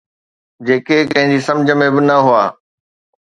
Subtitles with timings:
[0.67, 2.41] جيڪي ڪنهن جي سمجهه ۾ به نه هئا.